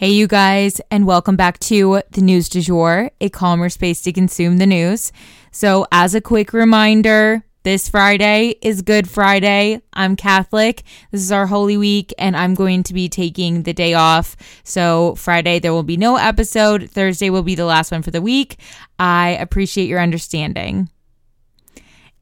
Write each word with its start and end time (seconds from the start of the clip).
Hey, 0.00 0.12
you 0.12 0.26
guys, 0.26 0.80
and 0.90 1.06
welcome 1.06 1.36
back 1.36 1.58
to 1.58 2.00
the 2.12 2.22
News 2.22 2.48
du 2.48 2.62
Jour, 2.62 3.10
a 3.20 3.28
calmer 3.28 3.68
space 3.68 4.00
to 4.00 4.14
consume 4.14 4.56
the 4.56 4.64
news. 4.64 5.12
So, 5.50 5.86
as 5.92 6.14
a 6.14 6.22
quick 6.22 6.54
reminder, 6.54 7.44
this 7.64 7.90
Friday 7.90 8.54
is 8.62 8.80
Good 8.80 9.10
Friday. 9.10 9.82
I'm 9.92 10.16
Catholic. 10.16 10.84
This 11.10 11.20
is 11.20 11.30
our 11.30 11.46
Holy 11.46 11.76
Week, 11.76 12.14
and 12.18 12.34
I'm 12.34 12.54
going 12.54 12.82
to 12.84 12.94
be 12.94 13.10
taking 13.10 13.64
the 13.64 13.74
day 13.74 13.92
off. 13.92 14.36
So, 14.64 15.16
Friday, 15.16 15.58
there 15.58 15.74
will 15.74 15.82
be 15.82 15.98
no 15.98 16.16
episode. 16.16 16.88
Thursday 16.88 17.28
will 17.28 17.42
be 17.42 17.54
the 17.54 17.66
last 17.66 17.92
one 17.92 18.00
for 18.00 18.10
the 18.10 18.22
week. 18.22 18.58
I 18.98 19.36
appreciate 19.38 19.86
your 19.86 20.00
understanding. 20.00 20.88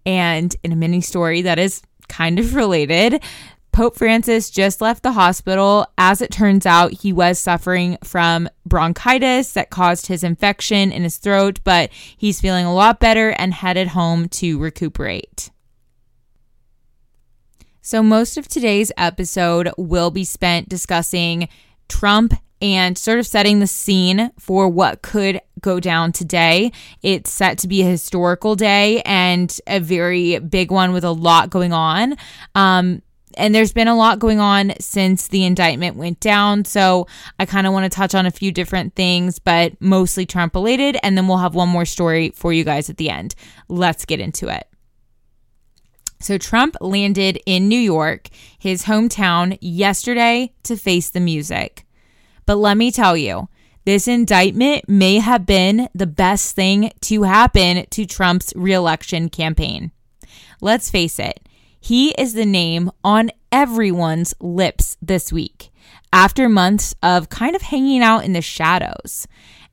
And 0.05 0.53
in 0.65 0.73
a 0.73 0.77
mini 0.77 1.01
story 1.01 1.43
that 1.43 1.61
is 1.61 1.81
kind 2.09 2.41
of 2.41 2.55
related, 2.57 3.23
Pope 3.79 3.95
Francis 3.95 4.51
just 4.51 4.81
left 4.81 5.05
the 5.05 5.13
hospital. 5.13 5.87
As 5.97 6.21
it 6.21 6.33
turns 6.33 6.67
out, 6.67 6.95
he 6.95 7.13
was 7.13 7.39
suffering 7.39 7.97
from 8.03 8.49
bronchitis 8.67 9.53
that 9.53 9.71
caused 9.71 10.09
his 10.09 10.25
infection 10.25 10.91
in 10.91 11.05
his 11.05 11.19
throat, 11.19 11.61
but 11.63 11.93
he's 11.93 12.41
feeling 12.41 12.67
a 12.67 12.75
lot 12.75 12.99
better 12.99 13.31
and 13.31 13.55
headed 13.55 13.87
home 13.87 14.29
to 14.31 14.59
recuperate. 14.59 15.53
So, 17.81 18.03
most 18.03 18.37
of 18.37 18.49
today's 18.49 18.91
episode 18.97 19.71
will 19.79 20.11
be 20.11 20.25
spent 20.25 20.69
discussing 20.69 21.49
Trump 21.89 22.35
and 22.61 22.99
sort 22.99 23.21
of 23.21 23.29
setting 23.29 23.61
the 23.61 23.69
scene 23.69 24.33
for 24.41 24.69
what 24.69 25.03
could 25.03 25.41
go 25.61 25.79
down 25.79 26.11
today. 26.11 26.73
It's 27.05 27.31
set 27.31 27.59
to 27.59 27.69
be 27.69 27.83
a 27.83 27.87
historical 27.87 28.57
day 28.57 29.03
and 29.03 29.57
a 29.69 29.79
very 29.79 30.41
big 30.41 30.73
one 30.73 30.93
with 30.93 31.05
a 31.05 31.13
lot 31.13 31.51
going 31.51 31.73
on. 31.73 32.17
Um, 32.57 33.03
and 33.37 33.55
there's 33.55 33.73
been 33.73 33.89
a 33.89 33.97
lot 33.97 34.19
going 34.19 34.41
on 34.41 34.73
since 34.81 35.29
the 35.29 35.45
indictment 35.45 35.97
went 35.97 36.21
down. 36.21 36.65
So 36.65 37.07
I 37.39 37.47
kind 37.47 37.67
of 37.67 37.73
want 37.73 37.91
to 37.91 37.97
touch 37.97 38.15
on 38.15 38.27
a 38.27 38.31
few 38.31 38.53
different 38.53 38.95
things, 38.95 39.39
but 39.39 39.81
mostly 39.81 40.27
Trump 40.27 40.55
related. 40.55 40.97
And 41.03 41.17
then 41.17 41.29
we'll 41.29 41.39
have 41.39 41.55
one 41.55 41.69
more 41.69 41.85
story 41.85 42.31
for 42.31 42.53
you 42.53 42.65
guys 42.65 42.89
at 42.91 42.97
the 42.97 43.11
end. 43.11 43.35
Let's 43.69 44.05
get 44.05 44.21
into 44.21 44.49
it. 44.49 44.67
So 46.21 46.37
Trump 46.37 46.77
landed 46.81 47.41
in 47.47 47.69
New 47.69 47.79
York, 47.79 48.29
his 48.59 48.85
hometown, 48.85 49.57
yesterday 49.61 50.53
to 50.65 50.77
face 50.77 51.11
the 51.11 51.21
music. 51.21 51.87
But 52.45 52.57
let 52.57 52.77
me 52.77 52.91
tell 52.91 53.17
you, 53.17 53.49
this 53.85 54.09
indictment 54.09 54.89
may 54.89 55.19
have 55.19 55.47
been 55.47 55.89
the 55.95 56.07
best 56.07 56.57
thing 56.57 56.91
to 57.03 57.23
happen 57.23 57.87
to 57.89 58.05
Trump's 58.05 58.53
reelection 58.57 59.29
campaign. 59.29 59.93
Let's 60.61 60.91
face 60.91 61.19
it, 61.19 61.48
he 61.81 62.11
is 62.19 62.35
the 62.35 62.47
name 62.47 62.91
on 63.05 63.31
everyone's 63.53 64.35
lips 64.41 64.97
this 65.01 65.33
week 65.33 65.71
after 66.13 66.49
months 66.49 66.95
of 67.03 67.29
kind 67.29 67.55
of 67.55 67.63
hanging 67.63 68.03
out 68.03 68.25
in 68.25 68.33
the 68.33 68.43
shadows. 68.43 69.27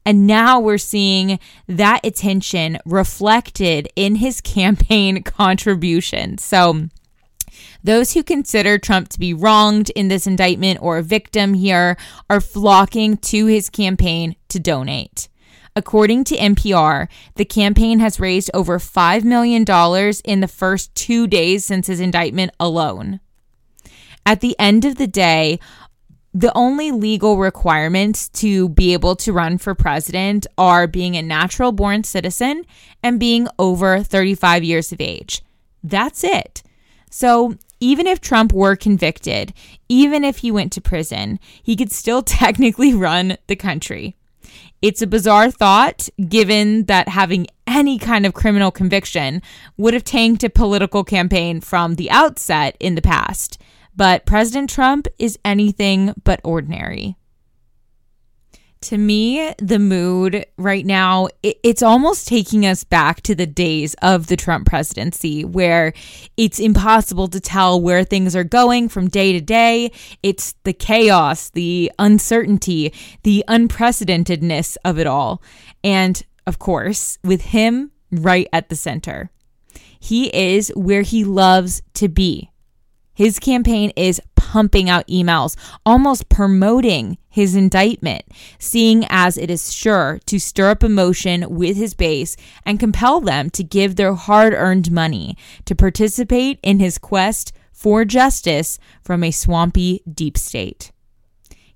And 0.06 0.28
now 0.28 0.60
we're 0.60 0.78
seeing 0.78 1.40
that 1.68 2.06
attention 2.06 2.78
reflected 2.86 3.90
in 3.96 4.16
his 4.16 4.42
campaign 4.56 5.24
contributions. 5.24 6.44
So, 6.44 6.90
those 7.84 8.14
who 8.14 8.24
consider 8.24 8.78
Trump 8.78 9.10
to 9.10 9.20
be 9.20 9.34
wronged 9.34 9.92
in 9.92 10.08
this 10.08 10.28
indictment 10.28 10.80
or 10.82 10.98
a 10.98 11.04
victim 11.04 11.54
here 11.54 11.98
are 12.30 12.42
flocking 12.42 13.18
to 13.18 13.46
his 13.46 13.70
campaign 13.70 14.36
to 14.50 14.60
donate. 14.60 15.30
According 15.78 16.24
to 16.26 16.38
NPR, 16.38 17.10
the 17.36 17.44
campaign 17.44 18.00
has 18.00 18.20
raised 18.20 18.50
over 18.54 18.80
$5 18.80 19.24
million 19.26 19.66
in 20.24 20.40
the 20.40 20.48
first 20.48 20.96
two 20.96 21.28
days 21.28 21.66
since 21.66 21.88
his 21.88 22.00
indictment 22.00 22.54
alone. 22.62 23.20
At 24.26 24.40
the 24.40 24.56
end 24.58 24.86
of 24.86 24.96
the 24.96 25.08
day, 25.08 25.60
the 26.34 26.52
only 26.56 26.92
legal 26.92 27.38
requirements 27.38 28.30
to 28.30 28.70
be 28.70 28.94
able 28.94 29.18
to 29.18 29.34
run 29.34 29.58
for 29.58 29.76
president 29.76 30.48
are 30.58 30.88
being 30.88 31.16
a 31.16 31.22
natural 31.22 31.74
born 31.74 32.06
citizen 32.06 32.66
and 33.04 33.20
being 33.20 33.48
over 33.60 34.02
35 34.02 34.64
years 34.64 34.94
of 34.94 35.02
age. 35.02 35.42
That's 35.84 36.24
it. 36.24 36.64
So, 37.10 37.56
even 37.82 38.08
if 38.08 38.20
Trump 38.20 38.52
were 38.52 38.76
convicted, 38.76 39.54
even 39.90 40.24
if 40.24 40.38
he 40.38 40.52
went 40.52 40.72
to 40.74 40.82
prison, 40.82 41.40
he 41.62 41.76
could 41.76 41.92
still 41.92 42.22
technically 42.24 42.94
run 42.94 43.38
the 43.48 43.56
country. 43.56 44.16
It's 44.86 45.02
a 45.02 45.08
bizarre 45.08 45.50
thought 45.50 46.10
given 46.30 46.86
that 46.86 47.10
having 47.10 47.48
any 47.66 47.98
kind 47.98 48.24
of 48.24 48.36
criminal 48.36 48.70
conviction 48.70 49.42
would 49.78 49.96
have 49.96 50.04
tanked 50.04 50.44
a 50.44 50.50
political 50.52 51.04
campaign 51.04 51.60
from 51.60 51.96
the 51.96 52.12
outset 52.12 52.78
in 52.80 52.94
the 52.94 53.02
past. 53.02 53.60
But 53.96 54.28
President 54.28 54.70
Trump 54.70 55.08
is 55.18 55.40
anything 55.44 56.14
but 56.24 56.40
ordinary 56.44 57.16
to 58.82 58.98
me, 58.98 59.54
the 59.58 59.80
mood 59.80 60.46
right 60.58 60.86
now, 60.86 61.28
it, 61.42 61.58
it's 61.64 61.82
almost 61.82 62.28
taking 62.28 62.66
us 62.66 62.84
back 62.84 63.22
to 63.22 63.36
the 63.36 63.48
days 63.48 63.96
of 64.02 64.28
the 64.28 64.36
Trump 64.36 64.68
presidency 64.68 65.44
where 65.44 65.94
it's 66.38 66.60
impossible 66.60 67.28
to 67.30 67.40
tell 67.40 67.82
where 67.82 68.04
things 68.04 68.36
are 68.36 68.44
going 68.44 68.90
from 68.90 69.08
day 69.08 69.32
to 69.34 69.42
day. 69.42 69.92
It's 70.22 70.54
the 70.64 70.74
chaos, 70.74 71.50
the 71.50 71.92
uncertainty, 71.98 72.94
the 73.24 73.44
unprecedentedness 73.48 74.78
of 74.86 75.00
it 75.00 75.08
all. 75.08 75.42
And 75.84 76.22
of 76.46 76.60
course, 76.60 77.18
with 77.24 77.42
him 77.42 77.92
right 78.12 78.48
at 78.54 78.70
the 78.70 78.76
center, 78.76 79.32
he 80.00 80.28
is 80.36 80.72
where 80.76 81.02
he 81.02 81.24
loves 81.24 81.82
to 81.96 82.08
be. 82.08 82.52
His 83.16 83.40
campaign 83.40 83.92
is 83.96 84.22
pumping 84.36 84.90
out 84.90 85.08
emails, 85.08 85.56
almost 85.86 86.30
promoting 86.30 87.18
his 87.36 87.54
indictment, 87.54 88.24
seeing 88.60 89.06
as 89.10 89.38
it 89.38 89.52
is 89.52 89.74
sure 89.74 90.22
to 90.26 90.40
stir 90.40 90.70
up 90.70 90.86
emotion 90.86 91.46
with 91.50 91.76
his 91.76 91.94
base 91.94 92.38
and 92.66 92.80
compel 92.80 93.20
them 93.20 93.50
to 93.50 93.62
give 93.62 93.98
their 93.98 94.14
hard 94.14 94.54
earned 94.54 94.90
money 94.90 95.36
to 95.66 95.76
participate 95.76 96.60
in 96.64 96.80
his 96.80 96.98
quest 96.98 97.52
for 97.74 98.06
justice 98.06 98.80
from 99.04 99.22
a 99.22 99.32
swampy 99.32 100.02
deep 100.10 100.38
state. 100.38 100.94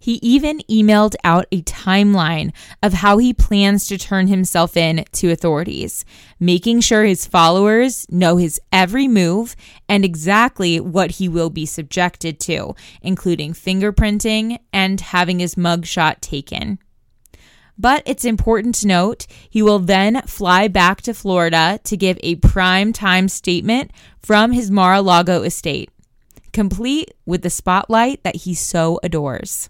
He 0.10 0.16
even 0.24 0.62
emailed 0.62 1.14
out 1.24 1.46
a 1.52 1.62
timeline 1.62 2.52
of 2.82 2.94
how 2.94 3.20
he 3.20 3.32
plans 3.32 3.86
to 3.86 3.98
turn 4.00 4.26
himself 4.26 4.76
in 4.76 5.06
to 5.12 5.30
authorities, 5.30 6.04
making 6.40 6.80
sure 6.80 7.04
his 7.04 7.28
followers 7.28 8.08
know 8.10 8.38
his 8.38 8.60
every 8.72 9.08
move 9.08 9.56
and 9.88 10.04
exactly 10.04 10.80
what 10.80 11.12
he 11.12 11.30
will 11.30 11.52
be 11.52 11.68
subjected 11.68 12.40
to, 12.40 12.74
including 13.04 13.54
fingerprinting 13.54 14.58
and 14.74 15.00
having 15.00 15.38
his 15.38 15.54
mugshot 15.54 16.22
taken. 16.22 16.80
But 17.78 18.02
it's 18.08 18.26
important 18.26 18.74
to 18.80 18.88
note 18.88 19.28
he 19.48 19.62
will 19.62 19.78
then 19.78 20.24
fly 20.24 20.68
back 20.68 21.04
to 21.04 21.14
Florida 21.14 21.80
to 21.84 21.96
give 21.96 22.18
a 22.24 22.38
prime 22.38 22.94
time 22.94 23.30
statement 23.30 23.92
from 24.18 24.54
his 24.54 24.72
Mar 24.72 24.96
a 24.96 25.02
Lago 25.04 25.44
estate, 25.44 25.92
complete 26.52 27.14
with 27.28 27.44
the 27.44 27.52
spotlight 27.52 28.24
that 28.24 28.38
he 28.38 28.56
so 28.56 29.00
adores. 29.04 29.70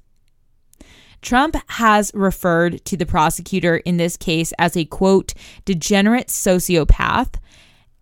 Trump 1.22 1.56
has 1.68 2.12
referred 2.14 2.84
to 2.86 2.96
the 2.96 3.06
prosecutor 3.06 3.78
in 3.78 3.98
this 3.98 4.18
case 4.18 4.54
as 4.58 4.78
a 4.78 4.86
quote, 4.86 5.34
degenerate 5.66 6.28
sociopath, 6.28 7.36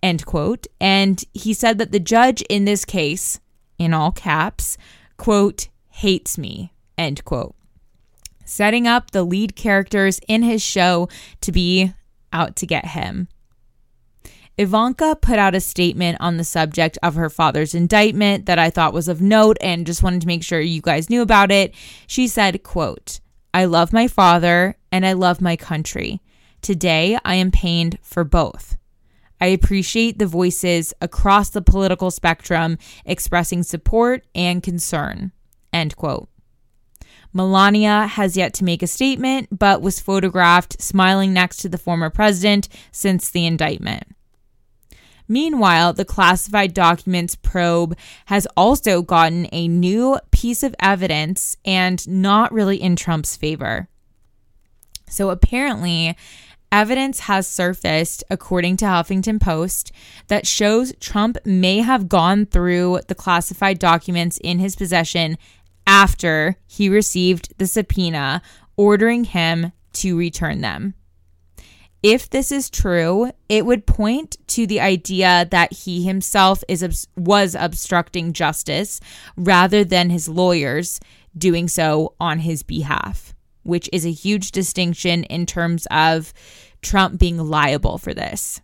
end 0.03 0.25
quote. 0.25 0.67
And 0.79 1.23
he 1.33 1.53
said 1.53 1.77
that 1.79 1.91
the 1.91 1.99
judge 1.99 2.41
in 2.43 2.65
this 2.65 2.85
case, 2.85 3.39
in 3.77 3.93
all 3.93 4.11
caps, 4.11 4.77
quote, 5.17 5.69
hates 5.89 6.37
me, 6.37 6.73
end 6.97 7.25
quote. 7.25 7.55
Setting 8.45 8.87
up 8.87 9.11
the 9.11 9.23
lead 9.23 9.55
characters 9.55 10.21
in 10.27 10.43
his 10.43 10.61
show 10.61 11.09
to 11.41 11.51
be 11.51 11.93
out 12.31 12.55
to 12.57 12.65
get 12.65 12.85
him. 12.85 13.27
Ivanka 14.57 15.15
put 15.21 15.37
out 15.37 15.53
a 15.53 15.61
statement 15.61 16.17
on 16.19 16.37
the 16.37 16.43
subject 16.43 16.97
of 17.03 17.13
her 17.13 17.29
father's 17.29 17.75
indictment 17.75 18.47
that 18.47 18.57
I 18.57 18.71
thought 18.71 18.93
was 18.93 19.07
of 19.07 19.21
note 19.21 19.57
and 19.61 19.85
just 19.85 20.01
wanted 20.01 20.21
to 20.21 20.27
make 20.27 20.43
sure 20.43 20.59
you 20.59 20.81
guys 20.81 21.11
knew 21.11 21.21
about 21.21 21.51
it. 21.51 21.75
She 22.07 22.27
said, 22.27 22.63
quote, 22.63 23.19
I 23.53 23.65
love 23.65 23.93
my 23.93 24.07
father 24.07 24.75
and 24.91 25.05
I 25.05 25.13
love 25.13 25.41
my 25.41 25.57
country. 25.57 26.21
Today, 26.63 27.19
I 27.23 27.35
am 27.35 27.51
pained 27.51 27.99
for 28.01 28.23
both. 28.23 28.77
I 29.39 29.47
appreciate 29.47 30.17
the 30.17 30.25
voices 30.25 30.91
across 31.01 31.51
the 31.51 31.61
political 31.61 32.09
spectrum 32.09 32.79
expressing 33.05 33.61
support 33.61 34.25
and 34.33 34.63
concern. 34.63 35.33
End 35.71 35.95
quote. 35.95 36.29
Melania 37.31 38.07
has 38.07 38.35
yet 38.35 38.55
to 38.55 38.63
make 38.63 38.81
a 38.81 38.87
statement, 38.87 39.49
but 39.51 39.83
was 39.83 39.99
photographed 39.99 40.81
smiling 40.81 41.33
next 41.33 41.57
to 41.57 41.69
the 41.69 41.77
former 41.77 42.09
president 42.09 42.67
since 42.91 43.29
the 43.29 43.45
indictment. 43.45 44.16
Meanwhile, 45.27 45.93
the 45.93 46.05
classified 46.05 46.73
documents 46.73 47.35
probe 47.35 47.97
has 48.27 48.47
also 48.55 49.01
gotten 49.01 49.47
a 49.51 49.67
new 49.67 50.19
piece 50.31 50.63
of 50.63 50.75
evidence 50.79 51.57
and 51.65 52.07
not 52.07 52.51
really 52.51 52.81
in 52.81 52.95
Trump's 52.95 53.35
favor. 53.35 53.89
So 55.09 55.29
apparently, 55.29 56.15
evidence 56.71 57.21
has 57.21 57.47
surfaced, 57.47 58.23
according 58.29 58.77
to 58.77 58.85
Huffington 58.85 59.39
Post, 59.41 59.91
that 60.27 60.47
shows 60.47 60.93
Trump 60.99 61.37
may 61.45 61.79
have 61.79 62.09
gone 62.09 62.45
through 62.45 63.01
the 63.07 63.15
classified 63.15 63.79
documents 63.79 64.37
in 64.37 64.59
his 64.59 64.75
possession 64.75 65.37
after 65.85 66.57
he 66.67 66.89
received 66.89 67.53
the 67.57 67.67
subpoena 67.67 68.41
ordering 68.75 69.23
him 69.23 69.71
to 69.93 70.17
return 70.17 70.61
them. 70.61 70.93
If 72.09 72.29
this 72.29 72.53
is 72.53 72.69
true, 72.69 73.31
it 73.49 73.65
would 73.65 73.85
point 73.85 74.37
to 74.47 74.65
the 74.65 74.79
idea 74.79 75.45
that 75.51 75.73
he 75.73 76.05
himself 76.05 76.63
is 76.69 77.05
was 77.17 77.53
obstructing 77.53 78.31
justice 78.31 79.01
rather 79.35 79.83
than 79.83 80.09
his 80.09 80.29
lawyers 80.29 81.01
doing 81.37 81.67
so 81.67 82.13
on 82.17 82.39
his 82.39 82.63
behalf, 82.63 83.35
which 83.63 83.89
is 83.91 84.05
a 84.05 84.11
huge 84.11 84.51
distinction 84.51 85.25
in 85.25 85.45
terms 85.45 85.85
of 85.91 86.31
Trump 86.81 87.19
being 87.19 87.39
liable 87.39 87.97
for 87.97 88.13
this. 88.13 88.61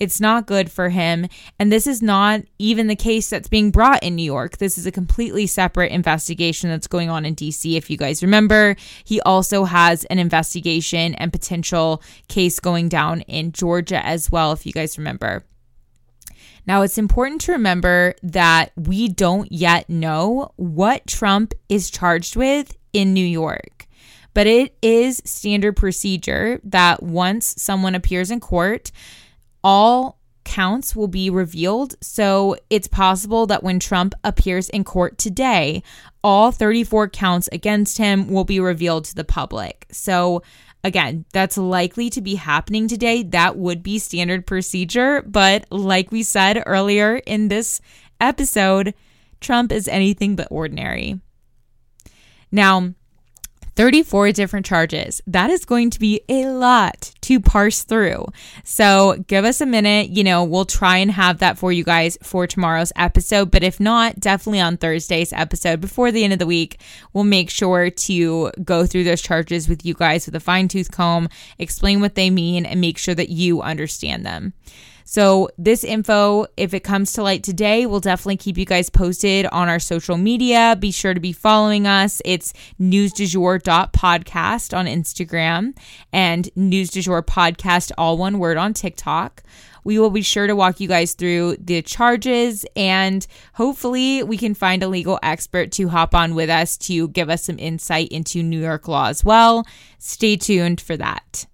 It's 0.00 0.20
not 0.20 0.46
good 0.46 0.70
for 0.70 0.88
him. 0.88 1.26
And 1.58 1.70
this 1.70 1.86
is 1.86 2.02
not 2.02 2.40
even 2.58 2.86
the 2.86 2.96
case 2.96 3.28
that's 3.28 3.48
being 3.48 3.70
brought 3.70 4.02
in 4.02 4.16
New 4.16 4.24
York. 4.24 4.56
This 4.56 4.78
is 4.78 4.86
a 4.86 4.90
completely 4.90 5.46
separate 5.46 5.92
investigation 5.92 6.70
that's 6.70 6.86
going 6.86 7.10
on 7.10 7.26
in 7.26 7.36
DC. 7.36 7.76
If 7.76 7.90
you 7.90 7.98
guys 7.98 8.22
remember, 8.22 8.76
he 9.04 9.20
also 9.20 9.64
has 9.64 10.04
an 10.04 10.18
investigation 10.18 11.14
and 11.16 11.30
potential 11.30 12.02
case 12.28 12.58
going 12.58 12.88
down 12.88 13.20
in 13.22 13.52
Georgia 13.52 14.04
as 14.04 14.30
well, 14.32 14.52
if 14.52 14.64
you 14.64 14.72
guys 14.72 14.96
remember. 14.96 15.44
Now, 16.66 16.82
it's 16.82 16.98
important 16.98 17.42
to 17.42 17.52
remember 17.52 18.14
that 18.22 18.72
we 18.76 19.08
don't 19.08 19.50
yet 19.52 19.88
know 19.90 20.52
what 20.56 21.06
Trump 21.06 21.52
is 21.68 21.90
charged 21.90 22.36
with 22.36 22.76
in 22.92 23.12
New 23.12 23.24
York. 23.24 23.86
But 24.32 24.46
it 24.46 24.76
is 24.80 25.20
standard 25.24 25.76
procedure 25.76 26.60
that 26.64 27.02
once 27.02 27.54
someone 27.58 27.94
appears 27.94 28.30
in 28.30 28.40
court, 28.40 28.92
all 29.62 30.18
counts 30.44 30.96
will 30.96 31.08
be 31.08 31.30
revealed. 31.30 31.94
So 32.00 32.56
it's 32.70 32.88
possible 32.88 33.46
that 33.46 33.62
when 33.62 33.78
Trump 33.78 34.14
appears 34.24 34.68
in 34.68 34.84
court 34.84 35.18
today, 35.18 35.82
all 36.24 36.50
34 36.50 37.08
counts 37.08 37.48
against 37.52 37.98
him 37.98 38.28
will 38.28 38.44
be 38.44 38.60
revealed 38.60 39.04
to 39.06 39.14
the 39.14 39.24
public. 39.24 39.86
So 39.90 40.42
again, 40.82 41.24
that's 41.32 41.56
likely 41.56 42.10
to 42.10 42.20
be 42.20 42.34
happening 42.34 42.88
today. 42.88 43.22
That 43.22 43.56
would 43.56 43.82
be 43.82 43.98
standard 43.98 44.46
procedure. 44.46 45.22
But 45.22 45.66
like 45.70 46.10
we 46.10 46.22
said 46.22 46.62
earlier 46.66 47.16
in 47.16 47.48
this 47.48 47.80
episode, 48.20 48.94
Trump 49.40 49.72
is 49.72 49.88
anything 49.88 50.36
but 50.36 50.48
ordinary. 50.50 51.20
Now, 52.52 52.94
34 53.76 54.32
different 54.32 54.66
charges. 54.66 55.20
That 55.26 55.50
is 55.50 55.64
going 55.64 55.90
to 55.90 56.00
be 56.00 56.20
a 56.28 56.46
lot 56.46 57.12
to 57.22 57.40
parse 57.40 57.82
through. 57.82 58.26
So 58.64 59.22
give 59.26 59.44
us 59.44 59.60
a 59.60 59.66
minute. 59.66 60.10
You 60.10 60.24
know, 60.24 60.44
we'll 60.44 60.64
try 60.64 60.98
and 60.98 61.10
have 61.10 61.38
that 61.38 61.58
for 61.58 61.72
you 61.72 61.84
guys 61.84 62.18
for 62.22 62.46
tomorrow's 62.46 62.92
episode. 62.96 63.50
But 63.50 63.62
if 63.62 63.80
not, 63.80 64.20
definitely 64.20 64.60
on 64.60 64.76
Thursday's 64.76 65.32
episode 65.32 65.80
before 65.80 66.10
the 66.10 66.24
end 66.24 66.32
of 66.32 66.38
the 66.38 66.46
week, 66.46 66.80
we'll 67.12 67.24
make 67.24 67.50
sure 67.50 67.90
to 67.90 68.50
go 68.64 68.86
through 68.86 69.04
those 69.04 69.22
charges 69.22 69.68
with 69.68 69.84
you 69.84 69.94
guys 69.94 70.26
with 70.26 70.34
a 70.34 70.40
fine 70.40 70.68
tooth 70.68 70.90
comb, 70.90 71.28
explain 71.58 72.00
what 72.00 72.14
they 72.14 72.30
mean, 72.30 72.66
and 72.66 72.80
make 72.80 72.98
sure 72.98 73.14
that 73.14 73.28
you 73.28 73.62
understand 73.62 74.24
them. 74.26 74.52
So, 75.10 75.48
this 75.58 75.82
info, 75.82 76.46
if 76.56 76.72
it 76.72 76.84
comes 76.84 77.14
to 77.14 77.24
light 77.24 77.42
today, 77.42 77.84
we'll 77.84 77.98
definitely 77.98 78.36
keep 78.36 78.56
you 78.56 78.64
guys 78.64 78.88
posted 78.88 79.44
on 79.46 79.68
our 79.68 79.80
social 79.80 80.16
media. 80.16 80.76
Be 80.78 80.92
sure 80.92 81.14
to 81.14 81.18
be 81.18 81.32
following 81.32 81.84
us. 81.84 82.22
It's 82.24 82.52
newsdujour.podcast 82.80 84.78
on 84.78 84.86
Instagram 84.86 85.76
and 86.12 86.48
news 86.54 86.90
du 86.90 87.02
jour 87.02 87.24
podcast, 87.24 87.90
all 87.98 88.18
one 88.18 88.38
word 88.38 88.56
on 88.56 88.72
TikTok. 88.72 89.42
We 89.82 89.98
will 89.98 90.10
be 90.10 90.22
sure 90.22 90.46
to 90.46 90.54
walk 90.54 90.78
you 90.78 90.86
guys 90.86 91.14
through 91.14 91.56
the 91.56 91.82
charges 91.82 92.64
and 92.76 93.26
hopefully 93.54 94.22
we 94.22 94.38
can 94.38 94.54
find 94.54 94.80
a 94.84 94.88
legal 94.88 95.18
expert 95.24 95.72
to 95.72 95.88
hop 95.88 96.14
on 96.14 96.36
with 96.36 96.50
us 96.50 96.76
to 96.86 97.08
give 97.08 97.28
us 97.28 97.42
some 97.42 97.58
insight 97.58 98.10
into 98.10 98.44
New 98.44 98.60
York 98.60 98.86
law 98.86 99.08
as 99.08 99.24
well. 99.24 99.66
Stay 99.98 100.36
tuned 100.36 100.80
for 100.80 100.96
that. 100.96 101.46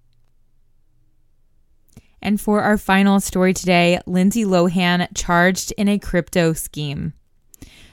And 2.27 2.41
for 2.41 2.61
our 2.61 2.77
final 2.77 3.21
story 3.21 3.53
today, 3.53 4.01
Lindsay 4.05 4.43
Lohan 4.43 5.07
charged 5.15 5.71
in 5.77 5.87
a 5.87 5.97
crypto 5.97 6.51
scheme. 6.51 7.13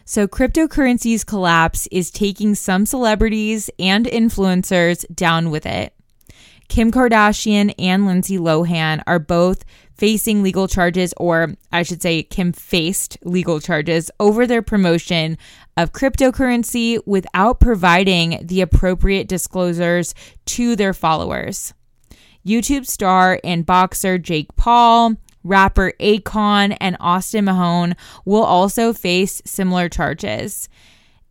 So, 0.05 0.27
cryptocurrency's 0.27 1.23
collapse 1.23 1.87
is 1.93 2.11
taking 2.11 2.57
some 2.57 2.85
celebrities 2.85 3.71
and 3.79 4.07
influencers 4.07 5.05
down 5.15 5.51
with 5.51 5.67
it. 5.67 5.95
Kim 6.67 6.91
Kardashian 6.91 7.75
and 7.79 8.07
Lindsay 8.07 8.37
Lohan 8.37 9.05
are 9.07 9.21
both 9.21 9.65
facing 9.97 10.43
legal 10.43 10.67
charges, 10.67 11.15
or 11.17 11.55
I 11.71 11.85
should 11.85 12.03
say, 12.03 12.25
Kim 12.25 12.51
faced 12.53 13.17
legal 13.23 13.61
charges 13.61 14.11
over 14.19 14.49
their 14.49 14.63
promotion 14.63 15.39
of 15.77 15.93
cryptocurrency 15.93 16.99
without 17.07 17.61
providing 17.61 18.45
the 18.45 18.63
appropriate 18.63 19.29
disclosures 19.29 20.13
to 20.47 20.75
their 20.75 20.93
followers. 20.93 21.73
YouTube 22.47 22.87
star 22.87 23.41
and 23.43 23.67
boxer 23.67 24.19
Jake 24.19 24.55
Paul, 24.57 25.17
rapper 25.43 25.93
Akon, 26.01 26.77
and 26.81 26.97
Austin 27.01 27.45
Mahone 27.47 27.95
will 28.25 28.43
also 28.43 28.93
face 28.93 29.43
similar 29.45 29.89
charges. 29.89 30.69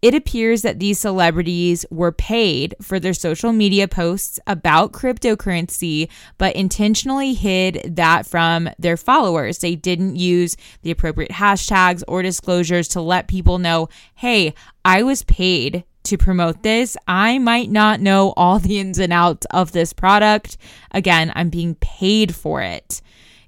It 0.03 0.13
appears 0.13 0.63
that 0.63 0.79
these 0.79 0.99
celebrities 0.99 1.85
were 1.89 2.11
paid 2.11 2.75
for 2.81 2.99
their 2.99 3.13
social 3.13 3.53
media 3.53 3.87
posts 3.87 4.37
about 4.47 4.91
cryptocurrency, 4.91 6.09
but 6.37 6.53
intentionally 6.57 7.33
hid 7.33 7.95
that 7.95 8.25
from 8.25 8.69
their 8.77 8.97
followers. 8.97 9.59
They 9.59 9.77
didn't 9.77 10.17
use 10.17 10.57
the 10.81 10.91
appropriate 10.91 11.31
hashtags 11.31 12.03
or 12.05 12.21
disclosures 12.21 12.89
to 12.89 13.01
let 13.01 13.29
people 13.29 13.59
know 13.59 13.87
hey, 14.15 14.53
I 14.83 15.03
was 15.03 15.23
paid 15.23 15.85
to 16.03 16.17
promote 16.17 16.63
this. 16.63 16.97
I 17.07 17.39
might 17.39 17.69
not 17.69 17.99
know 17.99 18.33
all 18.35 18.59
the 18.59 18.79
ins 18.79 18.99
and 18.99 19.13
outs 19.13 19.47
of 19.51 19.71
this 19.71 19.93
product. 19.93 20.57
Again, 20.91 21.31
I'm 21.35 21.49
being 21.49 21.75
paid 21.75 22.35
for 22.35 22.61
it. 22.61 23.01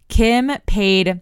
Kim 0.08 0.52
paid 0.66 1.22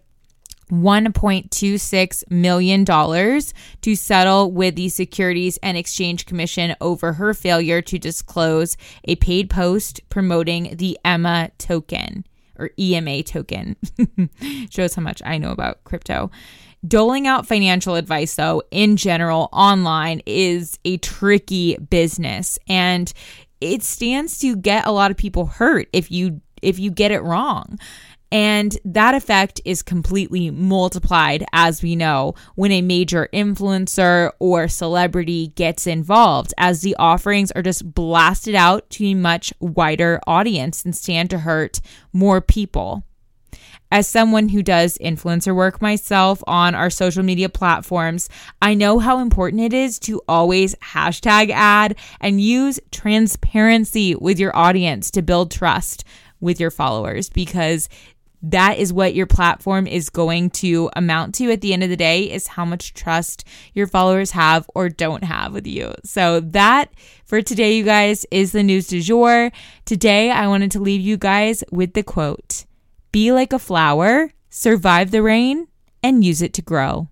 $1.26 0.70 2.30
million 2.30 2.84
to 2.84 3.94
settle 3.94 4.50
with 4.50 4.76
the 4.76 4.88
Securities 4.88 5.58
and 5.62 5.76
Exchange 5.76 6.26
Commission 6.26 6.74
over 6.80 7.14
her 7.14 7.34
failure 7.34 7.82
to 7.82 7.98
disclose 7.98 8.76
a 9.04 9.16
paid 9.16 9.50
post 9.50 10.00
promoting 10.08 10.76
the 10.76 10.98
EMA 11.06 11.50
token 11.58 12.24
or 12.58 12.70
EMA 12.78 13.22
token. 13.22 13.76
Shows 14.70 14.94
how 14.94 15.02
much 15.02 15.22
I 15.24 15.38
know 15.38 15.50
about 15.50 15.84
crypto. 15.84 16.30
Doling 16.86 17.26
out 17.26 17.46
financial 17.46 17.94
advice, 17.94 18.34
though, 18.34 18.62
in 18.70 18.96
general, 18.96 19.48
online 19.52 20.20
is 20.26 20.78
a 20.84 20.98
tricky 20.98 21.76
business 21.78 22.58
and 22.68 23.12
it 23.60 23.82
stands 23.82 24.38
to 24.40 24.56
get 24.56 24.86
a 24.86 24.92
lot 24.92 25.10
of 25.10 25.16
people 25.16 25.46
hurt 25.46 25.88
if 25.92 26.10
you 26.10 26.42
if 26.60 26.78
you 26.78 26.90
get 26.90 27.10
it 27.10 27.22
wrong. 27.22 27.78
And 28.32 28.76
that 28.84 29.14
effect 29.14 29.60
is 29.64 29.82
completely 29.82 30.50
multiplied, 30.50 31.44
as 31.52 31.82
we 31.82 31.94
know, 31.94 32.34
when 32.56 32.72
a 32.72 32.82
major 32.82 33.28
influencer 33.32 34.32
or 34.40 34.66
celebrity 34.66 35.48
gets 35.54 35.86
involved, 35.86 36.52
as 36.58 36.80
the 36.80 36.96
offerings 36.98 37.52
are 37.52 37.62
just 37.62 37.94
blasted 37.94 38.56
out 38.56 38.90
to 38.90 39.06
a 39.06 39.14
much 39.14 39.54
wider 39.60 40.20
audience 40.26 40.84
and 40.84 40.96
stand 40.96 41.30
to 41.30 41.38
hurt 41.38 41.80
more 42.12 42.40
people. 42.40 43.04
As 43.94 44.08
someone 44.08 44.48
who 44.48 44.60
does 44.60 44.98
influencer 44.98 45.54
work 45.54 45.80
myself 45.80 46.42
on 46.48 46.74
our 46.74 46.90
social 46.90 47.22
media 47.22 47.48
platforms, 47.48 48.28
I 48.60 48.74
know 48.74 48.98
how 48.98 49.20
important 49.20 49.62
it 49.62 49.72
is 49.72 50.00
to 50.00 50.20
always 50.26 50.74
hashtag 50.82 51.50
ad 51.50 51.96
and 52.20 52.40
use 52.40 52.80
transparency 52.90 54.16
with 54.16 54.40
your 54.40 54.54
audience 54.56 55.12
to 55.12 55.22
build 55.22 55.52
trust 55.52 56.02
with 56.40 56.58
your 56.58 56.72
followers 56.72 57.30
because 57.30 57.88
that 58.42 58.78
is 58.78 58.92
what 58.92 59.14
your 59.14 59.26
platform 59.26 59.86
is 59.86 60.10
going 60.10 60.50
to 60.50 60.90
amount 60.96 61.36
to 61.36 61.52
at 61.52 61.60
the 61.60 61.72
end 61.72 61.84
of 61.84 61.88
the 61.88 61.96
day 61.96 62.24
is 62.28 62.48
how 62.48 62.64
much 62.64 62.94
trust 62.94 63.44
your 63.74 63.86
followers 63.86 64.32
have 64.32 64.68
or 64.74 64.88
don't 64.88 65.22
have 65.22 65.52
with 65.52 65.68
you. 65.68 65.94
So 66.02 66.40
that 66.40 66.92
for 67.26 67.42
today, 67.42 67.76
you 67.76 67.84
guys, 67.84 68.26
is 68.32 68.50
the 68.50 68.64
news 68.64 68.88
du 68.88 69.00
jour. 69.00 69.52
Today, 69.84 70.32
I 70.32 70.48
wanted 70.48 70.72
to 70.72 70.80
leave 70.80 71.00
you 71.00 71.16
guys 71.16 71.62
with 71.70 71.94
the 71.94 72.02
quote 72.02 72.64
Be 73.14 73.30
like 73.30 73.52
a 73.52 73.60
flower, 73.60 74.32
survive 74.50 75.12
the 75.12 75.22
rain, 75.22 75.68
and 76.02 76.24
use 76.24 76.42
it 76.42 76.52
to 76.54 76.62
grow. 76.62 77.10